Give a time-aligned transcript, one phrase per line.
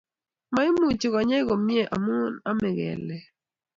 [0.53, 2.17] maimuchi konyei komie mamu
[2.49, 3.23] amei kelek